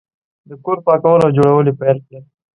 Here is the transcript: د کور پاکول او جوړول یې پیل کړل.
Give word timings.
د 0.49 0.51
کور 0.63 0.77
پاکول 0.87 1.19
او 1.25 1.35
جوړول 1.37 1.65
یې 1.69 1.73
پیل 1.79 1.97
کړل. 2.05 2.23